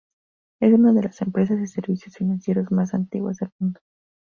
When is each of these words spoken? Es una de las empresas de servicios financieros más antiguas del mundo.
Es 0.59 0.73
una 0.73 0.93
de 0.93 1.03
las 1.03 1.21
empresas 1.21 1.59
de 1.59 1.67
servicios 1.67 2.15
financieros 2.17 2.71
más 2.71 2.95
antiguas 2.95 3.37
del 3.37 3.51
mundo. 3.59 3.79